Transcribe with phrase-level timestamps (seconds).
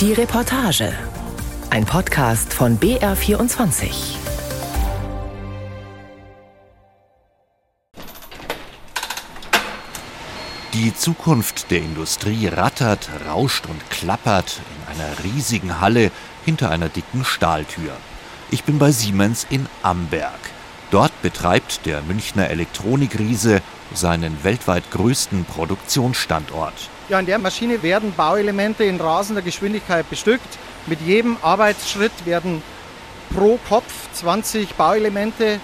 [0.00, 0.94] Die Reportage.
[1.68, 3.90] Ein Podcast von BR24.
[10.72, 16.10] Die Zukunft der Industrie rattert, rauscht und klappert in einer riesigen Halle
[16.46, 17.92] hinter einer dicken Stahltür.
[18.50, 20.40] Ich bin bei Siemens in Amberg.
[20.90, 23.60] Dort betreibt der Münchner Elektronikriese
[23.94, 26.74] seinen weltweit größten Produktionsstandort.
[27.08, 30.58] Ja, in der Maschine werden Bauelemente in rasender Geschwindigkeit bestückt.
[30.86, 32.62] Mit jedem Arbeitsschritt werden
[33.34, 35.60] pro Kopf 20 Bauelemente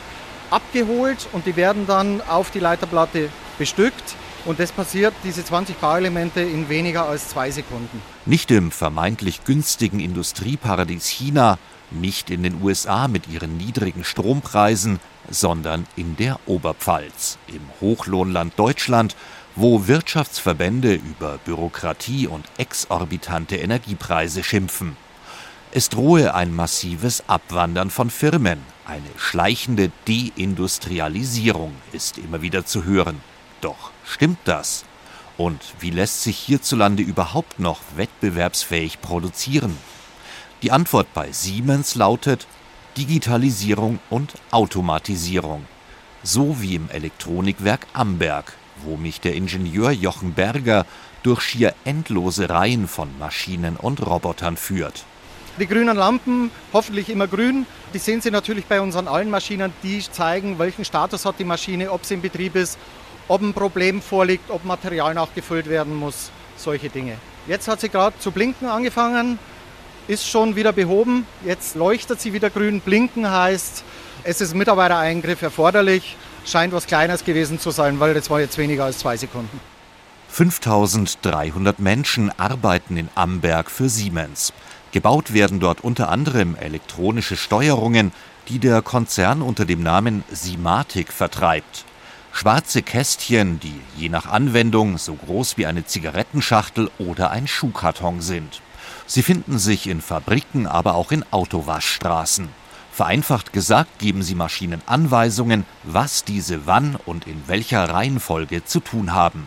[0.51, 4.15] abgeholt und die werden dann auf die Leiterplatte bestückt.
[4.45, 8.01] Und das passiert, diese 20 Bauelemente, in weniger als zwei Sekunden.
[8.27, 11.59] Nicht im vermeintlich günstigen Industrieparadies China,
[11.91, 15.01] nicht in den USA mit ihren niedrigen Strompreisen,
[15.31, 19.17] sondern in der Oberpfalz, im Hochlohnland Deutschland,
[19.55, 24.97] wo Wirtschaftsverbände über Bürokratie und exorbitante Energiepreise schimpfen.
[25.73, 33.21] Es drohe ein massives Abwandern von Firmen, eine schleichende Deindustrialisierung ist immer wieder zu hören.
[33.61, 34.85] Doch stimmt das?
[35.37, 39.77] Und wie lässt sich hierzulande überhaupt noch wettbewerbsfähig produzieren?
[40.63, 42.47] Die Antwort bei Siemens lautet
[42.97, 45.67] Digitalisierung und Automatisierung.
[46.23, 50.87] So wie im Elektronikwerk Amberg, wo mich der Ingenieur Jochen Berger
[51.23, 55.05] durch schier endlose Reihen von Maschinen und Robotern führt.
[55.61, 59.75] Die grünen Lampen, hoffentlich immer grün, die sehen Sie natürlich bei unseren allen Maschinen.
[59.83, 62.79] Die zeigen, welchen Status hat die Maschine, ob sie in Betrieb ist,
[63.29, 67.19] ob ein Problem vorliegt, ob Material nachgefüllt werden muss, solche Dinge.
[67.47, 69.39] Jetzt hat sie gerade zu blinken angefangen
[70.09, 71.27] ist schon wieder behoben.
[71.45, 72.81] Jetzt leuchtet sie wieder grün.
[72.81, 73.85] Blinken heißt,
[74.25, 76.17] es ist Mitarbeitereingriff erforderlich.
[76.45, 79.61] Scheint was Kleines gewesen zu sein, weil das war jetzt weniger als zwei Sekunden.
[80.29, 84.53] 5300 Menschen arbeiten in Amberg für Siemens.
[84.93, 88.13] Gebaut werden dort unter anderem elektronische Steuerungen,
[88.49, 91.85] die der Konzern unter dem Namen Simatic vertreibt.
[92.33, 98.61] Schwarze Kästchen, die je nach Anwendung so groß wie eine Zigarettenschachtel oder ein Schuhkarton sind.
[99.07, 102.49] Sie finden sich in Fabriken, aber auch in Autowaschstraßen.
[102.91, 109.13] Vereinfacht gesagt geben sie Maschinen Anweisungen, was diese wann und in welcher Reihenfolge zu tun
[109.13, 109.47] haben.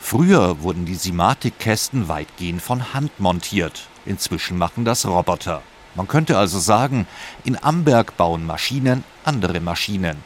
[0.00, 3.86] Früher wurden die Simatic-Kästen weitgehend von Hand montiert.
[4.06, 5.62] Inzwischen machen das Roboter.
[5.94, 7.06] Man könnte also sagen,
[7.44, 10.16] in Amberg bauen Maschinen andere Maschinen.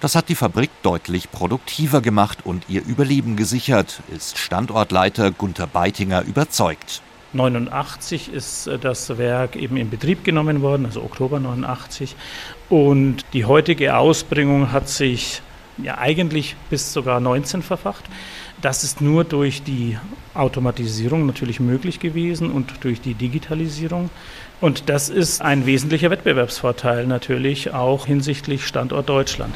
[0.00, 6.22] Das hat die Fabrik deutlich produktiver gemacht und ihr Überleben gesichert, ist Standortleiter Gunther Beitinger
[6.22, 7.02] überzeugt.
[7.32, 12.16] 1989 ist äh, das Werk eben in Betrieb genommen worden, also Oktober 89.
[12.68, 15.42] Und die heutige Ausbringung hat sich
[15.78, 18.04] ja eigentlich bis sogar 19 verfacht.
[18.60, 19.96] Das ist nur durch die
[20.34, 24.10] Automatisierung natürlich möglich gewesen und durch die Digitalisierung.
[24.60, 29.54] Und das ist ein wesentlicher Wettbewerbsvorteil natürlich auch hinsichtlich Standort Deutschland.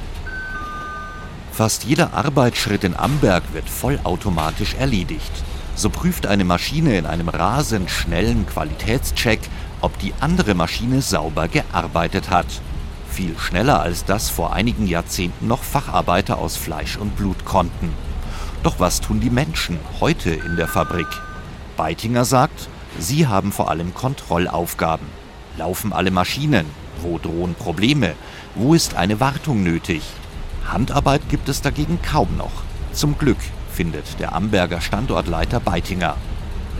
[1.52, 5.44] Fast jeder Arbeitsschritt in Amberg wird vollautomatisch erledigt.
[5.76, 9.40] So prüft eine Maschine in einem rasend schnellen Qualitätscheck,
[9.80, 12.46] ob die andere Maschine sauber gearbeitet hat.
[13.10, 17.92] Viel schneller als das vor einigen Jahrzehnten noch Facharbeiter aus Fleisch und Blut konnten.
[18.62, 21.08] Doch was tun die Menschen heute in der Fabrik?
[21.76, 22.68] Beitinger sagt,
[22.98, 25.06] sie haben vor allem Kontrollaufgaben.
[25.58, 26.66] Laufen alle Maschinen?
[27.02, 28.14] Wo drohen Probleme?
[28.54, 30.02] Wo ist eine Wartung nötig?
[30.66, 32.62] Handarbeit gibt es dagegen kaum noch.
[32.92, 33.38] Zum Glück
[33.74, 36.16] findet der Amberger Standortleiter Beitinger.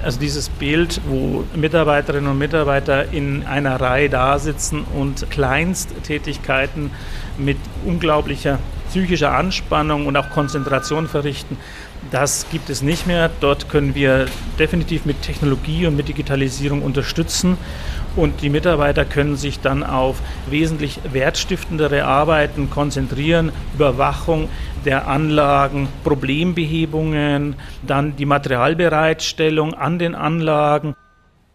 [0.02, 6.90] Also dieses Bild, wo Mitarbeiterinnen und Mitarbeiter in einer Reihe da sitzen und Kleinsttätigkeiten
[7.38, 8.58] mit unglaublicher
[8.90, 11.56] psychischer Anspannung und auch Konzentration verrichten,
[12.10, 13.30] das gibt es nicht mehr.
[13.40, 14.26] Dort können wir
[14.58, 17.56] definitiv mit Technologie und mit Digitalisierung unterstützen
[18.16, 24.48] und die Mitarbeiter können sich dann auf wesentlich wertstiftendere Arbeiten konzentrieren, Überwachung
[24.84, 30.94] der Anlagen, Problembehebungen, dann die Materialbereitstellung an den Anlagen.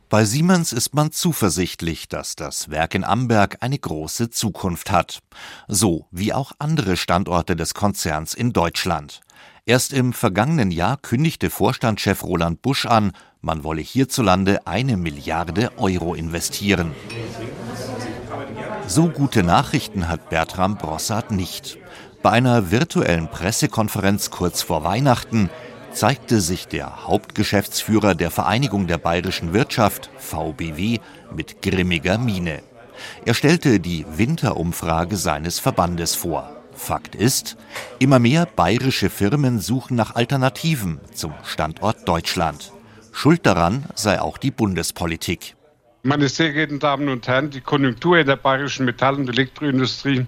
[0.10, 5.20] Bei Siemens ist man zuversichtlich, dass das Werk in Amberg eine große Zukunft hat.
[5.68, 9.22] So wie auch andere Standorte des Konzerns in Deutschland.
[9.68, 13.12] Erst im vergangenen Jahr kündigte Vorstandschef Roland Busch an,
[13.42, 16.92] man wolle hierzulande eine Milliarde Euro investieren.
[18.88, 21.78] So gute Nachrichten hat Bertram Brossard nicht.
[22.22, 25.50] Bei einer virtuellen Pressekonferenz kurz vor Weihnachten
[25.94, 31.00] zeigte sich der Hauptgeschäftsführer der Vereinigung der bayerischen Wirtschaft, VBW,
[31.34, 32.62] mit grimmiger Miene.
[33.26, 36.56] Er stellte die Winterumfrage seines Verbandes vor.
[36.74, 37.58] Fakt ist,
[38.00, 42.72] immer mehr bayerische Firmen suchen nach Alternativen zum Standort Deutschland.
[43.22, 45.58] Schuld daran sei auch die Bundespolitik.
[46.04, 50.26] Meine sehr geehrten Damen und Herren, die Konjunktur in der bayerischen Metall- und Elektroindustrie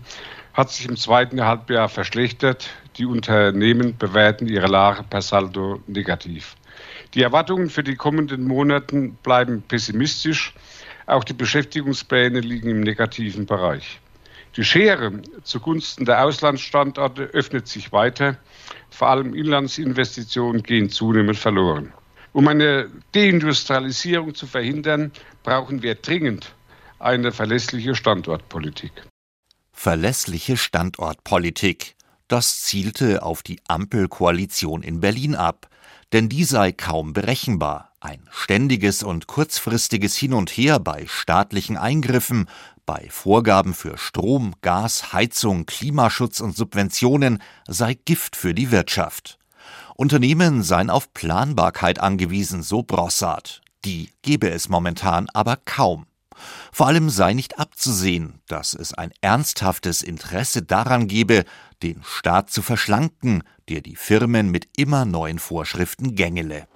[0.52, 2.70] hat sich im zweiten Halbjahr verschlechtert.
[2.98, 6.58] Die Unternehmen bewerten ihre Lage per Saldo negativ.
[7.14, 10.54] Die Erwartungen für die kommenden Monate bleiben pessimistisch.
[11.06, 14.02] Auch die Beschäftigungspläne liegen im negativen Bereich.
[14.58, 18.36] Die Schere zugunsten der Auslandsstandorte öffnet sich weiter.
[18.90, 21.94] Vor allem Inlandsinvestitionen gehen zunehmend verloren.
[22.34, 25.12] Um eine Deindustrialisierung zu verhindern,
[25.44, 26.56] brauchen wir dringend
[27.00, 28.92] eine verlässliche Standortpolitik.
[29.74, 31.96] Verlässliche Standortpolitik.
[32.28, 35.70] Das zielte auf die Ampelkoalition in Berlin ab,
[36.14, 37.92] denn die sei kaum berechenbar.
[38.00, 42.48] Ein ständiges und kurzfristiges Hin und Her bei staatlichen Eingriffen,
[42.86, 49.38] bei Vorgaben für Strom, Gas, Heizung, Klimaschutz und Subventionen sei Gift für die Wirtschaft.
[49.96, 53.62] Unternehmen seien auf Planbarkeit angewiesen, so Brossard.
[53.86, 56.06] Die gebe es momentan aber kaum.
[56.72, 61.44] Vor allem sei nicht abzusehen, dass es ein ernsthaftes Interesse daran gebe,
[61.84, 66.68] den Staat zu verschlanken, der die Firmen mit immer neuen Vorschriften gängele.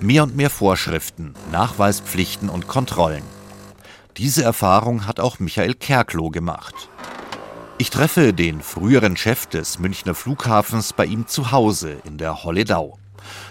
[0.00, 3.22] Mehr und mehr Vorschriften, Nachweispflichten und Kontrollen.
[4.16, 6.88] Diese Erfahrung hat auch Michael Kerkloh gemacht.
[7.76, 12.98] Ich treffe den früheren Chef des Münchner Flughafens bei ihm zu Hause in der Holledau.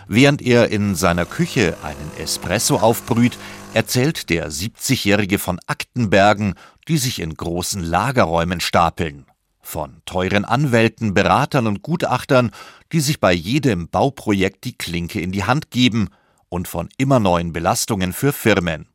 [0.08, 3.38] Während er in seiner Küche einen Espresso aufbrüht,
[3.74, 6.56] erzählt der 70-Jährige von Aktenbergen,
[6.88, 9.26] die sich in großen Lagerräumen stapeln.
[9.62, 12.52] Von teuren Anwälten, Beratern und Gutachtern,
[12.94, 16.10] die sich bei jedem Bauprojekt die Klinke in die Hand geben,
[16.48, 18.88] und von immer neuen Belastungen für Firmen.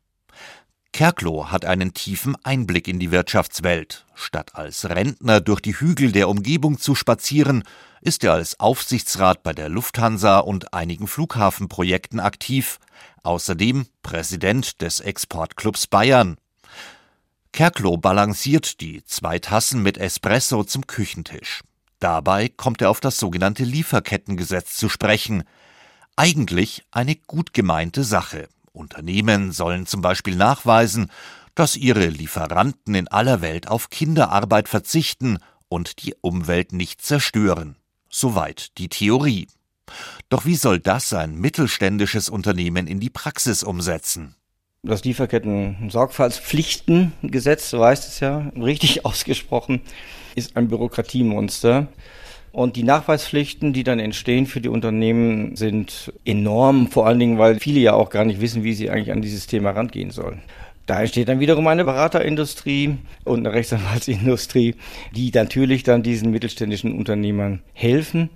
[0.99, 4.05] Kerkloh hat einen tiefen Einblick in die Wirtschaftswelt.
[4.15, 7.63] Statt als Rentner durch die Hügel der Umgebung zu spazieren,
[8.01, 12.79] ist er als Aufsichtsrat bei der Lufthansa und einigen Flughafenprojekten aktiv,
[13.23, 16.35] außerdem Präsident des Exportclubs Bayern.
[17.53, 21.61] Kerkloh balanciert die zwei Tassen mit Espresso zum Küchentisch.
[21.99, 25.45] Dabei kommt er auf das sogenannte Lieferkettengesetz zu sprechen.
[26.17, 28.49] Eigentlich eine gut gemeinte Sache.
[28.79, 31.11] Unternehmen sollen zum Beispiel nachweisen,
[31.53, 37.75] dass ihre Lieferanten in aller Welt auf Kinderarbeit verzichten und die Umwelt nicht zerstören.
[38.09, 39.47] Soweit die Theorie.
[40.29, 44.35] Doch wie soll das ein mittelständisches Unternehmen in die Praxis umsetzen?
[44.81, 49.81] Das Lieferketten-Sorgfaltspflichtengesetz, so heißt es ja, richtig ausgesprochen,
[50.35, 51.89] ist ein Bürokratiemonster.
[52.51, 57.59] Und die Nachweispflichten, die dann entstehen für die Unternehmen, sind enorm, vor allen Dingen, weil
[57.59, 60.41] viele ja auch gar nicht wissen, wie sie eigentlich an dieses Thema rangehen sollen.
[60.87, 64.73] Da entsteht dann wiederum eine Beraterindustrie und eine Rechtsanwaltsindustrie,
[65.15, 68.31] die natürlich dann diesen mittelständischen Unternehmern helfen.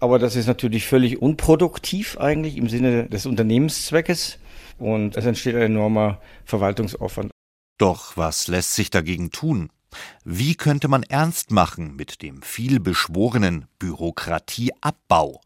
[0.00, 4.40] Aber das ist natürlich völlig unproduktiv eigentlich im Sinne des Unternehmenszweckes
[4.80, 7.30] und es entsteht ein enormer Verwaltungsaufwand.
[7.78, 9.70] Doch was lässt sich dagegen tun?
[10.24, 15.40] Wie könnte man ernst machen mit dem vielbeschworenen Bürokratieabbau?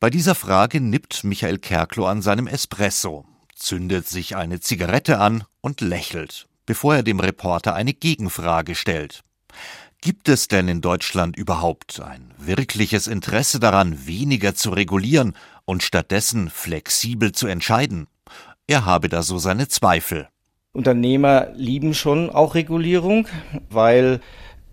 [0.00, 5.80] Bei dieser Frage nippt Michael Kerklo an seinem Espresso, zündet sich eine Zigarette an und
[5.80, 9.22] lächelt, bevor er dem Reporter eine Gegenfrage stellt.
[10.00, 15.34] Gibt es denn in Deutschland überhaupt ein wirkliches Interesse daran, weniger zu regulieren
[15.64, 18.06] und stattdessen flexibel zu entscheiden?
[18.66, 20.28] Er habe da so seine Zweifel.
[20.76, 23.26] Unternehmer lieben schon auch Regulierung,
[23.70, 24.20] weil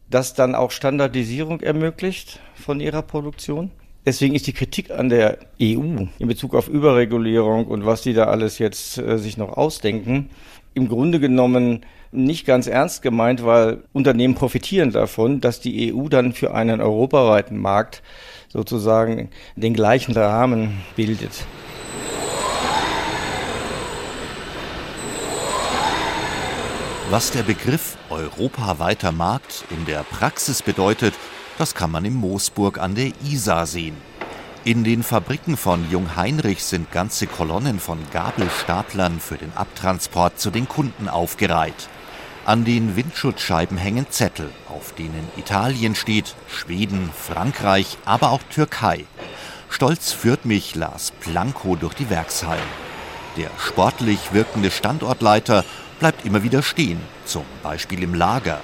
[0.10, 3.72] das dann auch Standardisierung ermöglicht von ihrer Produktion.
[4.06, 8.26] Deswegen ist die Kritik an der EU in Bezug auf Überregulierung und was die da
[8.26, 10.30] alles jetzt äh, sich noch ausdenken,
[10.74, 16.34] im Grunde genommen nicht ganz ernst gemeint, weil Unternehmen profitieren davon, dass die EU dann
[16.34, 18.04] für einen europaweiten Markt
[18.50, 21.46] sozusagen den gleichen Rahmen bildet.
[27.14, 31.14] Was der Begriff europaweiter Markt in der Praxis bedeutet,
[31.60, 33.96] das kann man in Moosburg an der Isar sehen.
[34.64, 40.68] In den Fabriken von Jungheinrich sind ganze Kolonnen von Gabelstaplern für den Abtransport zu den
[40.68, 41.88] Kunden aufgereiht.
[42.46, 49.06] An den Windschutzscheiben hängen Zettel, auf denen Italien steht, Schweden, Frankreich, aber auch Türkei.
[49.70, 52.83] Stolz führt mich Lars Planko durch die Werkshallen.
[53.38, 55.66] Der sportlich wirkende Standortleiter
[56.00, 58.62] bleibt immer wieder stehen, zum Beispiel im Lager.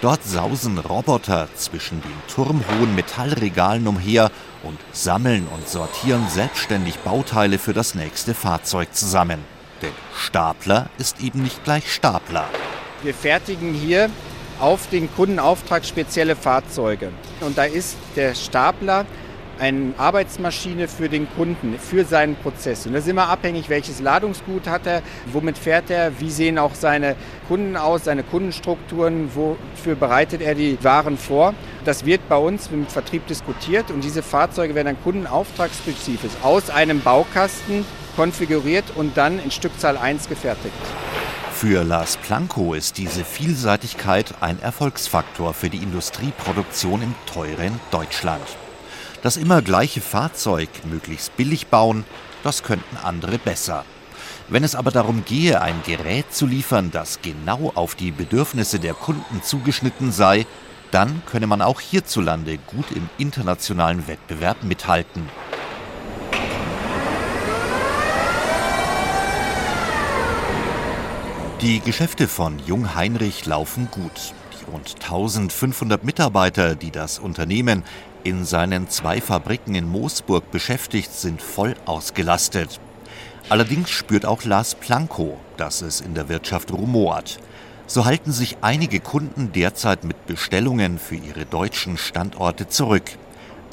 [0.00, 4.30] Dort sausen Roboter zwischen den turmhohen Metallregalen umher
[4.62, 9.38] und sammeln und sortieren selbstständig Bauteile für das nächste Fahrzeug zusammen.
[9.80, 12.48] Denn Stapler ist eben nicht gleich Stapler.
[13.02, 14.10] Wir fertigen hier
[14.60, 17.12] auf den Kundenauftrag spezielle Fahrzeuge.
[17.40, 19.04] Und da ist der Stapler
[19.58, 22.86] eine Arbeitsmaschine für den Kunden, für seinen Prozess.
[22.86, 26.74] Und das ist immer abhängig, welches Ladungsgut hat er, womit fährt er, wie sehen auch
[26.74, 27.16] seine
[27.48, 31.54] Kunden aus, seine Kundenstrukturen, wofür bereitet er die Waren vor.
[31.84, 37.00] Das wird bei uns im Vertrieb diskutiert und diese Fahrzeuge werden dann kundenauftragsspezifisch aus einem
[37.00, 37.84] Baukasten
[38.16, 40.74] konfiguriert und dann in Stückzahl 1 gefertigt.
[41.52, 48.42] Für Lars Planko ist diese Vielseitigkeit ein Erfolgsfaktor für die Industrieproduktion im teuren Deutschland.
[49.22, 52.04] Das immer gleiche Fahrzeug möglichst billig bauen,
[52.42, 53.84] das könnten andere besser.
[54.48, 58.94] Wenn es aber darum gehe, ein Gerät zu liefern, das genau auf die Bedürfnisse der
[58.94, 60.44] Kunden zugeschnitten sei,
[60.90, 65.22] dann könne man auch hierzulande gut im internationalen Wettbewerb mithalten.
[71.60, 74.34] Die Geschäfte von Jung Heinrich laufen gut.
[74.70, 77.84] Rund 1500 Mitarbeiter, die das Unternehmen
[78.24, 82.80] in seinen zwei Fabriken in Moosburg beschäftigt, sind voll ausgelastet.
[83.48, 87.38] Allerdings spürt auch Lars Planko, dass es in der Wirtschaft rumort.
[87.86, 93.10] So halten sich einige Kunden derzeit mit Bestellungen für ihre deutschen Standorte zurück.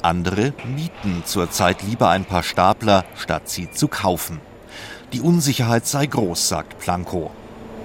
[0.02, 4.40] Andere mieten zurzeit lieber ein paar Stapler, statt sie zu kaufen.
[5.12, 7.30] Die Unsicherheit sei groß, sagt Planko.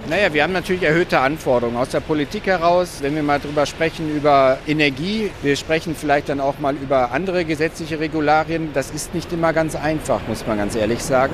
[0.07, 2.97] Naja, wir haben natürlich erhöhte Anforderungen aus der Politik heraus.
[3.01, 7.43] Wenn wir mal darüber sprechen, über Energie, wir sprechen vielleicht dann auch mal über andere
[7.43, 8.69] gesetzliche Regularien.
[8.73, 11.33] Das ist nicht immer ganz einfach, muss man ganz ehrlich sagen.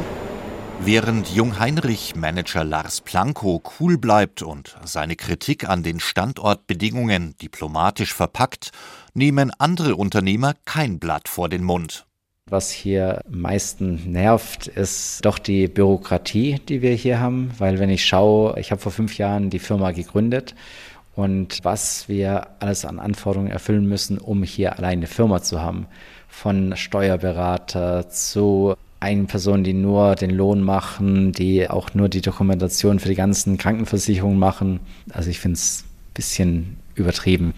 [0.79, 8.71] Während Jung-Heinrich-Manager Lars Planko cool bleibt und seine Kritik an den Standortbedingungen diplomatisch verpackt,
[9.13, 12.05] nehmen andere Unternehmer kein Blatt vor den Mund.
[12.51, 17.49] Was hier am meisten nervt, ist doch die Bürokratie, die wir hier haben.
[17.57, 20.53] Weil wenn ich schaue, ich habe vor fünf Jahren die Firma gegründet
[21.15, 25.87] und was wir alles an Anforderungen erfüllen müssen, um hier alleine eine Firma zu haben.
[26.27, 32.99] Von Steuerberater zu einen Personen, die nur den Lohn machen, die auch nur die Dokumentation
[32.99, 34.81] für die ganzen Krankenversicherungen machen.
[35.13, 37.53] Also ich finde es ein bisschen übertrieben.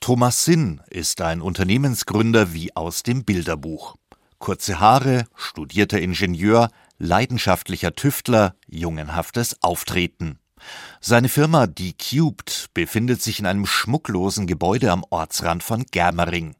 [0.00, 3.96] Thomas Sinn ist ein Unternehmensgründer wie aus dem Bilderbuch.
[4.42, 6.68] Kurze Haare, studierter Ingenieur,
[6.98, 10.40] leidenschaftlicher Tüftler, jungenhaftes Auftreten.
[11.00, 16.56] Seine Firma Die Cubed befindet sich in einem schmucklosen Gebäude am Ortsrand von Germering.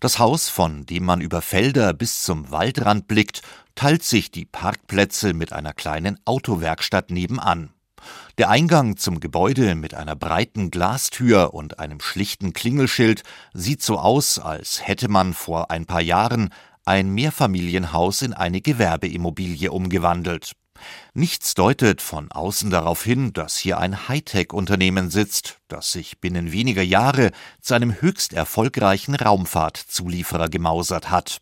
[0.00, 3.40] Das Haus, von dem man über Felder bis zum Waldrand blickt,
[3.74, 7.70] teilt sich die Parkplätze mit einer kleinen Autowerkstatt nebenan.
[8.36, 13.22] Der Eingang zum Gebäude mit einer breiten Glastür und einem schlichten Klingelschild
[13.54, 16.50] sieht so aus, als hätte man vor ein paar Jahren
[16.84, 20.52] ein Mehrfamilienhaus in eine Gewerbeimmobilie umgewandelt.
[21.14, 26.82] Nichts deutet von außen darauf hin, dass hier ein Hightech-Unternehmen sitzt, das sich binnen weniger
[26.82, 31.38] Jahre zu einem höchst erfolgreichen Raumfahrtzulieferer gemausert hat.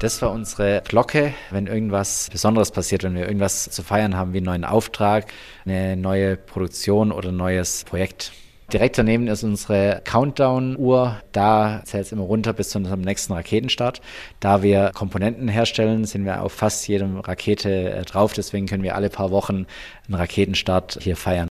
[0.00, 4.38] Das war unsere Glocke, wenn irgendwas Besonderes passiert, wenn wir irgendwas zu feiern haben, wie
[4.38, 5.30] einen neuen Auftrag,
[5.66, 8.32] eine neue Produktion oder ein neues Projekt.
[8.72, 11.20] Direkt daneben ist unsere Countdown-Uhr.
[11.32, 14.00] Da zählt es immer runter bis zu unserem nächsten Raketenstart.
[14.38, 18.32] Da wir Komponenten herstellen, sind wir auf fast jedem Rakete äh, drauf.
[18.32, 19.66] Deswegen können wir alle paar Wochen
[20.06, 21.48] einen Raketenstart hier feiern.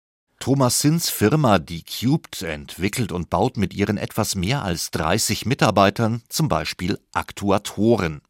[0.41, 6.23] Thomas Sins Firma Die Cubed entwickelt und baut mit ihren etwas mehr als 30 Mitarbeitern
[6.31, 8.23] zum Beispiel Aktuatoren.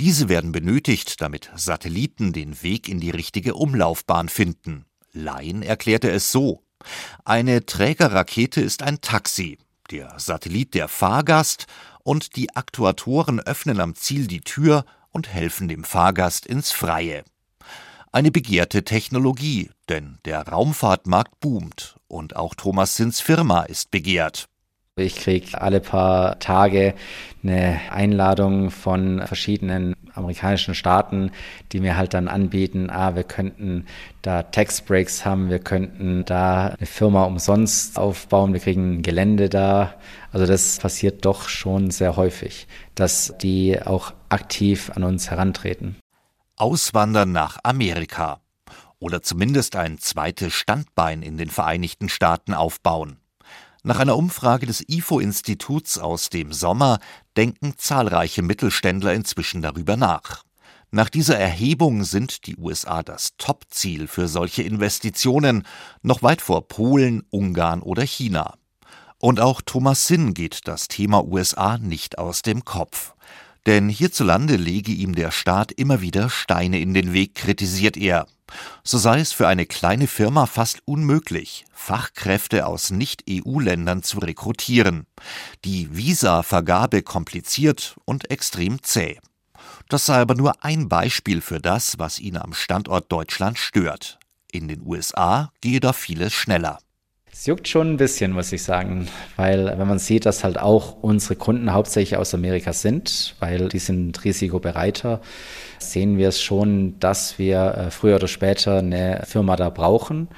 [0.00, 4.84] Diese werden benötigt, damit Satelliten den Weg in die richtige Umlaufbahn finden.
[5.12, 6.65] Laien erklärte es so.
[7.24, 9.58] Eine Trägerrakete ist ein Taxi,
[9.90, 11.66] der Satellit der Fahrgast
[12.02, 17.24] und die Aktuatoren öffnen am Ziel die Tür und helfen dem Fahrgast ins Freie.
[18.12, 24.48] Eine begehrte Technologie, denn der Raumfahrtmarkt boomt und auch Thomas Sins Firma ist begehrt.
[24.98, 26.94] Ich kriege alle paar Tage
[27.42, 31.30] eine Einladung von verschiedenen amerikanischen Staaten,
[31.72, 33.84] die mir halt dann anbieten, ah, wir könnten
[34.22, 39.50] da Tax Breaks haben, wir könnten da eine Firma umsonst aufbauen, wir kriegen ein Gelände
[39.50, 39.94] da.
[40.32, 45.96] Also das passiert doch schon sehr häufig, dass die auch aktiv an uns herantreten
[46.56, 48.40] auswandern nach Amerika
[48.98, 53.18] oder zumindest ein zweites Standbein in den Vereinigten Staaten aufbauen.
[53.86, 56.98] Nach einer Umfrage des IFO-Instituts aus dem Sommer
[57.36, 60.42] denken zahlreiche Mittelständler inzwischen darüber nach.
[60.90, 65.62] Nach dieser Erhebung sind die USA das Top-Ziel für solche Investitionen,
[66.02, 68.54] noch weit vor Polen, Ungarn oder China.
[69.18, 73.14] Und auch Thomas Sinn geht das Thema USA nicht aus dem Kopf.
[73.66, 78.26] Denn hierzulande lege ihm der Staat immer wieder Steine in den Weg, kritisiert er.
[78.84, 85.06] So sei es für eine kleine Firma fast unmöglich, Fachkräfte aus Nicht-EU-Ländern zu rekrutieren.
[85.64, 89.18] Die Visa-Vergabe kompliziert und extrem zäh.
[89.88, 94.20] Das sei aber nur ein Beispiel für das, was ihn am Standort Deutschland stört.
[94.52, 96.78] In den USA gehe da vieles schneller.
[97.38, 100.96] Es juckt schon ein bisschen, muss ich sagen, weil wenn man sieht, dass halt auch
[101.02, 105.20] unsere Kunden hauptsächlich aus Amerika sind, weil die sind risikobereiter,
[105.78, 110.28] sehen wir es schon, dass wir äh, früher oder später eine Firma da brauchen.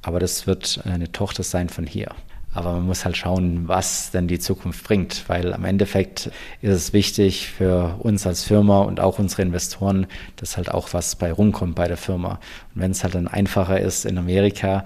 [0.00, 2.12] Aber das wird eine Tochter sein von hier.
[2.54, 6.30] Aber man muss halt schauen, was denn die Zukunft bringt, weil am Endeffekt
[6.62, 11.14] ist es wichtig für uns als Firma und auch unsere Investoren, dass halt auch was
[11.14, 12.40] bei rumkommt bei der Firma.
[12.74, 14.84] Und wenn es halt dann einfacher ist in Amerika,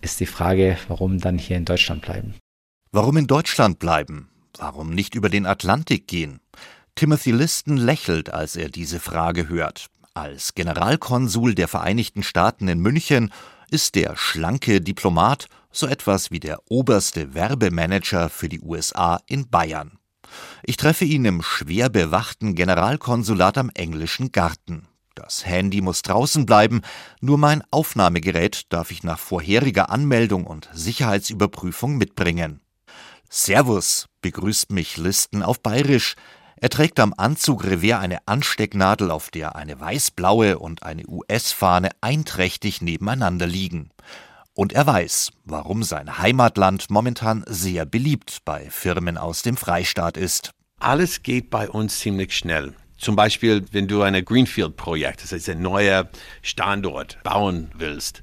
[0.00, 2.34] ist die Frage, warum dann hier in Deutschland bleiben.
[2.92, 4.28] Warum in Deutschland bleiben?
[4.58, 6.40] Warum nicht über den Atlantik gehen?
[6.94, 9.86] Timothy Liston lächelt, als er diese Frage hört.
[10.12, 13.32] Als Generalkonsul der Vereinigten Staaten in München
[13.70, 19.98] ist der schlanke Diplomat so etwas wie der oberste Werbemanager für die USA in Bayern.
[20.64, 24.86] Ich treffe ihn im schwer bewachten Generalkonsulat am englischen Garten.
[25.22, 26.80] Das Handy muss draußen bleiben,
[27.20, 32.60] nur mein Aufnahmegerät darf ich nach vorheriger Anmeldung und Sicherheitsüberprüfung mitbringen.
[33.28, 36.14] Servus, begrüßt mich Listen auf Bayerisch.
[36.56, 43.46] Er trägt am Anzugrevier eine Anstecknadel, auf der eine weißblaue und eine US-Fahne einträchtig nebeneinander
[43.46, 43.90] liegen.
[44.54, 50.52] Und er weiß, warum sein Heimatland momentan sehr beliebt bei Firmen aus dem Freistaat ist.
[50.78, 52.74] Alles geht bei uns ziemlich schnell.
[53.00, 56.10] Zum Beispiel, wenn du ein Greenfield-Projekt, das heißt ein neuer
[56.42, 58.22] Standort bauen willst,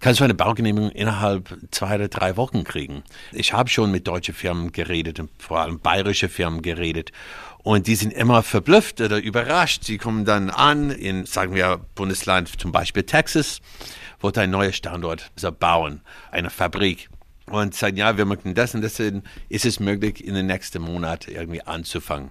[0.00, 3.04] kannst du eine Baugenehmigung innerhalb zwei oder drei Wochen kriegen.
[3.30, 7.12] Ich habe schon mit deutschen Firmen geredet und vor allem bayerische Firmen geredet.
[7.58, 9.84] Und die sind immer verblüfft oder überrascht.
[9.84, 13.60] Sie kommen dann an in, sagen wir, Bundesland, zum Beispiel Texas,
[14.18, 15.30] wo ein neuer Standort
[15.60, 16.00] bauen,
[16.32, 17.08] eine Fabrik.
[17.48, 18.98] Und sagen, ja, wir möchten das und das.
[18.98, 22.30] Ist es möglich, in den nächsten Monaten irgendwie anzufangen?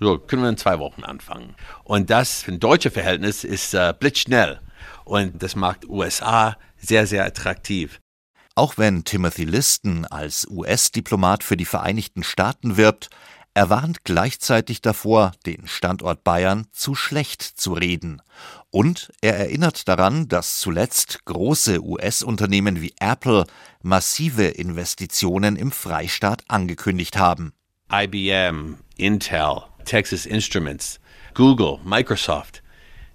[0.00, 1.54] So, können wir in zwei Wochen anfangen.
[1.84, 4.60] Und das für ein deutsches Verhältnis ist äh, blitzschnell.
[5.04, 8.00] Und das macht USA sehr, sehr attraktiv.
[8.56, 13.10] Auch wenn Timothy Liston als US-Diplomat für die Vereinigten Staaten wirbt,
[13.56, 18.20] er warnt gleichzeitig davor, den Standort Bayern zu schlecht zu reden.
[18.70, 23.44] Und er erinnert daran, dass zuletzt große US-Unternehmen wie Apple
[23.80, 27.52] massive Investitionen im Freistaat angekündigt haben.
[27.92, 31.00] IBM, Intel, Texas Instruments,
[31.34, 32.62] Google, Microsoft,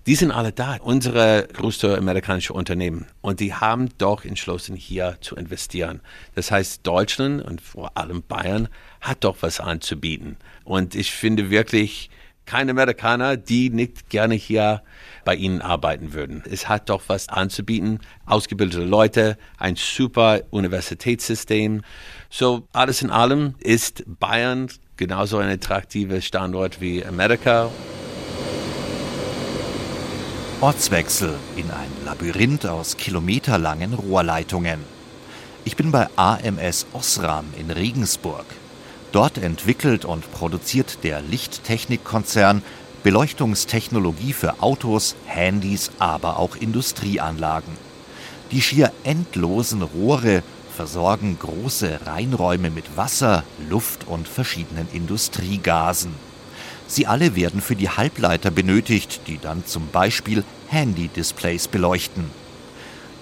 [0.05, 3.05] die sind alle da, unsere größte amerikanische Unternehmen.
[3.21, 6.01] Und die haben doch entschlossen, hier zu investieren.
[6.36, 8.69] Das heißt, Deutschland und vor allem Bayern
[9.01, 10.38] hat doch was anzubieten.
[10.63, 12.10] Und ich finde wirklich,
[12.49, 14.82] keine Amerikaner, die nicht gerne hier
[15.23, 16.41] bei Ihnen arbeiten würden.
[16.49, 17.99] Es hat doch was anzubieten.
[18.25, 21.84] Ausgebildete Leute, ein super Universitätssystem.
[22.32, 24.69] So alles in allem ist Bayern
[25.00, 27.72] genauso ein attraktiver Standort wie Amerika.
[30.60, 34.82] Ortswechsel in ein Labyrinth aus kilometerlangen Rohrleitungen.
[35.64, 38.46] Ich bin bei AMS Osram in Regensburg.
[39.14, 42.62] Dort entwickelt und produziert der Lichttechnikkonzern
[43.02, 47.72] Beleuchtungstechnologie für Autos, Handys, aber auch Industrieanlagen.
[48.52, 50.44] Die schier endlosen Rohre
[50.80, 56.13] versorgen große Reinräume mit Wasser, Luft und verschiedenen Industriegasen.
[56.88, 62.32] Sie alle werden für die Halbleiter benötigt, die dann zum Beispiel Handy-Displays beleuchten.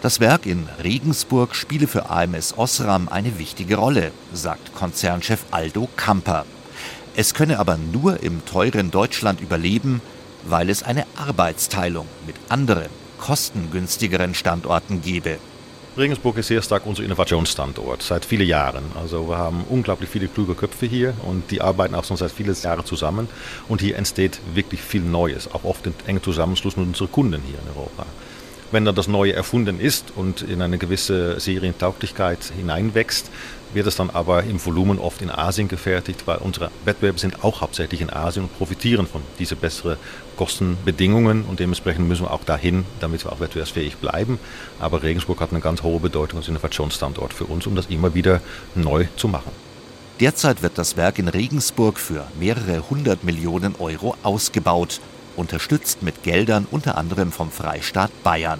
[0.03, 6.45] Das Werk in Regensburg spiele für AMS Osram eine wichtige Rolle, sagt Konzernchef Aldo Kamper.
[7.15, 10.03] Es könne aber nur im teuren Deutschland überleben,
[10.47, 15.39] weil es eine Arbeitsteilung mit anderen, kostengünstigeren Standorten gebe.
[15.97, 18.83] Regensburg ist sehr stark unser Innovationsstandort seit vielen Jahren.
[18.99, 22.55] Also wir haben unglaublich viele kluge Köpfe hier und die arbeiten auch schon seit vielen
[22.61, 23.27] Jahren zusammen.
[23.67, 27.57] Und hier entsteht wirklich viel Neues, auch oft in engen Zusammenschluss mit unseren Kunden hier
[27.57, 28.05] in Europa.
[28.71, 33.31] Wenn dann das Neue erfunden ist und in eine gewisse Serientauglichkeit hineinwächst,
[33.73, 37.61] wird es dann aber im Volumen oft in Asien gefertigt, weil unsere Wettbewerber sind auch
[37.61, 39.97] hauptsächlich in Asien und profitieren von diesen besseren
[40.35, 44.39] Kostenbedingungen und dementsprechend müssen wir auch dahin, damit wir auch wettbewerbsfähig bleiben.
[44.79, 48.41] Aber Regensburg hat eine ganz hohe Bedeutung als Innovationsstandort für uns, um das immer wieder
[48.75, 49.51] neu zu machen.
[50.19, 54.99] Derzeit wird das Werk in Regensburg für mehrere hundert Millionen Euro ausgebaut,
[55.37, 58.59] unterstützt mit Geldern unter anderem vom Freistaat Bayern.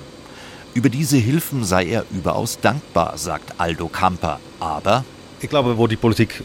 [0.74, 4.40] Über diese Hilfen sei er überaus dankbar, sagt Aldo Kamper.
[4.60, 5.04] Aber
[5.40, 6.44] Ich glaube, wo die Politik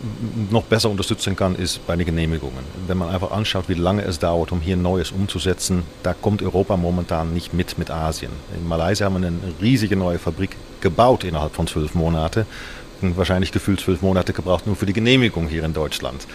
[0.51, 2.63] noch besser unterstützen kann, ist bei den Genehmigungen.
[2.87, 6.77] Wenn man einfach anschaut, wie lange es dauert, um hier Neues umzusetzen, da kommt Europa
[6.77, 8.33] momentan nicht mit mit Asien.
[8.55, 12.45] In Malaysia haben wir eine riesige neue Fabrik gebaut innerhalb von zwölf Monaten.
[13.17, 16.27] Wahrscheinlich gefühlt zwölf Monate gebraucht nur für die Genehmigung hier in Deutschland.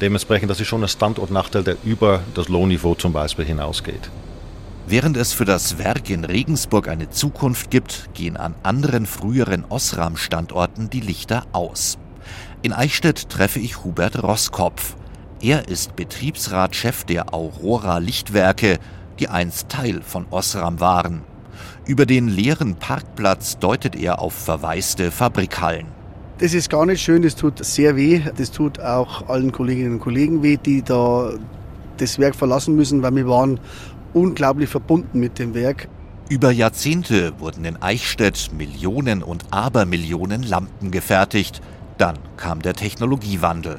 [0.00, 4.10] Dementsprechend, das ist schon ein Standortnachteil, der über das Lohnniveau zum Beispiel hinausgeht.
[4.86, 10.90] Während es für das Werk in Regensburg eine Zukunft gibt, gehen an anderen früheren Osram-Standorten
[10.90, 11.98] die Lichter aus.
[12.62, 14.96] In Eichstätt treffe ich Hubert Rosskopf.
[15.40, 18.78] Er ist Betriebsratchef der Aurora Lichtwerke,
[19.18, 21.22] die einst Teil von Osram waren.
[21.86, 25.99] Über den leeren Parkplatz deutet er auf verwaiste Fabrikhallen.
[26.40, 28.22] Das ist gar nicht schön, das tut sehr weh.
[28.38, 31.34] Das tut auch allen Kolleginnen und Kollegen weh, die da
[31.98, 33.60] das Werk verlassen müssen, weil wir waren
[34.14, 35.88] unglaublich verbunden mit dem Werk.
[36.30, 41.60] Über Jahrzehnte wurden in Eichstätt Millionen und Abermillionen Lampen gefertigt.
[41.98, 43.78] Dann kam der Technologiewandel.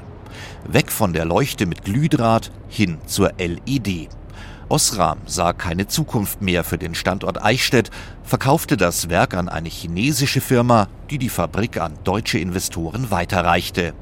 [0.67, 4.09] Weg von der Leuchte mit Glühdraht hin zur LED.
[4.71, 7.91] Osram sah keine Zukunft mehr für den Standort Eichstätt,
[8.23, 13.93] verkaufte das Werk an eine chinesische Firma, die die Fabrik an deutsche Investoren weiterreichte.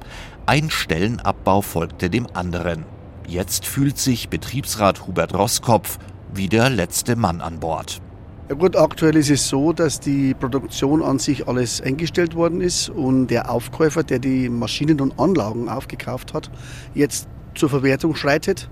[0.46, 2.86] Ein Stellenabbau folgte dem anderen.
[3.28, 5.98] Jetzt fühlt sich Betriebsrat Hubert Rosskopf
[6.36, 8.00] wie der letzte Mann an Bord.
[8.48, 12.90] Ja gut, aktuell ist es so, dass die Produktion an sich alles eingestellt worden ist
[12.90, 16.52] und der Aufkäufer, der die Maschinen und Anlagen aufgekauft hat,
[16.94, 18.70] jetzt zur Verwertung schreitet.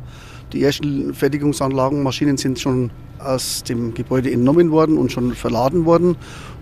[0.53, 6.15] Die ersten Fertigungsanlagen, Maschinen sind schon aus dem Gebäude entnommen worden und schon verladen worden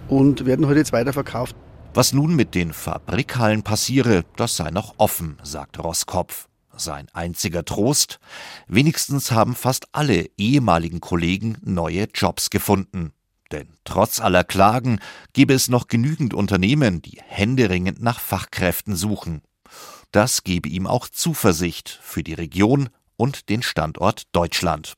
[0.08, 1.56] und werden heute jetzt weiterverkauft.
[1.94, 6.48] Was nun mit den Fabrikhallen passiere, das sei noch offen, sagt Rosskopf.
[6.76, 8.20] Sein einziger Trost,
[8.68, 13.14] wenigstens haben fast alle ehemaligen Kollegen neue Jobs gefunden.
[13.52, 15.00] Denn trotz aller Klagen
[15.32, 19.42] gäbe es noch genügend Unternehmen, die händeringend nach Fachkräften suchen.
[20.12, 24.94] Das gebe ihm auch Zuversicht für die Region und den Standort Deutschland.